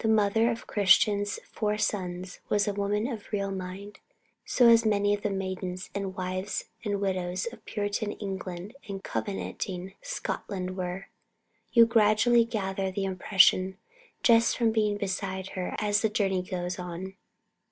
The 0.00 0.08
mother 0.08 0.50
of 0.50 0.66
Christian's 0.66 1.38
four 1.46 1.78
sons 1.78 2.40
was 2.48 2.66
a 2.66 2.72
woman 2.74 3.06
of 3.06 3.30
real 3.32 3.52
mind, 3.52 4.00
as 4.44 4.50
so 4.50 4.76
many 4.88 5.14
of 5.14 5.22
the 5.22 5.30
maidens, 5.30 5.88
and 5.94 6.16
wives, 6.16 6.64
and 6.84 7.00
widows 7.00 7.46
of 7.52 7.64
Puritan 7.64 8.10
England 8.10 8.74
and 8.88 9.04
Covenanting 9.04 9.94
Scotland 10.02 10.76
were. 10.76 11.10
You 11.70 11.86
gradually 11.86 12.44
gather 12.44 12.90
that 12.90 12.98
impression 12.98 13.76
just 14.24 14.56
from 14.58 14.72
being 14.72 14.96
beside 14.98 15.50
her 15.50 15.76
as 15.78 16.00
the 16.02 16.08
journey 16.08 16.42
goes 16.42 16.76
on. 16.80 17.14